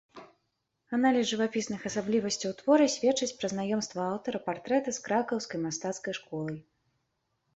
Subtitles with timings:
[0.97, 6.57] Аналіз жывапісных асаблівасцяў твора сведчыць пра знаёмства аўтара партрэта з кракаўскай мастацкай школай.